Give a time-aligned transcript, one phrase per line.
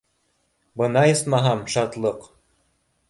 [0.81, 2.29] Бына, исмаһам, шатлыҡ.